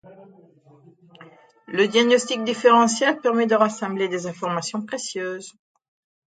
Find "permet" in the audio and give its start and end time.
3.21-3.45